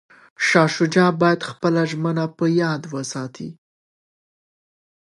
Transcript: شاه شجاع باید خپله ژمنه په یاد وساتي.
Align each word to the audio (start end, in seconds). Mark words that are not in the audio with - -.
شاه 0.47 0.69
شجاع 0.75 1.11
باید 1.21 1.47
خپله 1.49 1.81
ژمنه 1.89 2.25
په 2.37 2.45
یاد 2.61 2.81
وساتي. 2.93 3.49